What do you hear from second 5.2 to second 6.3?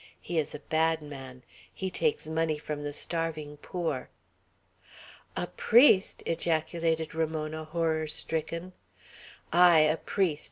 "A priest!"